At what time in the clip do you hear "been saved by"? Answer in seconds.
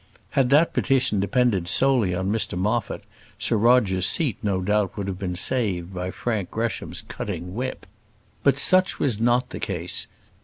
5.19-6.09